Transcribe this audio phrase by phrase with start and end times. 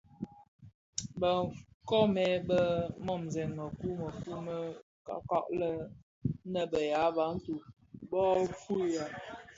[1.19, 1.29] Bë
[1.81, 4.55] nkoomèn bèn Monzèn mëkuu mekuu mō
[5.05, 5.69] kpakpag la
[6.47, 7.53] nnë be ya bantu
[8.09, 8.09] (Bafia)
[8.47, 9.05] bö fuugha,